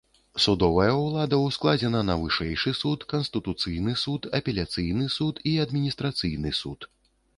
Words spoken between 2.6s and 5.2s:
суд, канстытуцыйны суд, апеляцыйны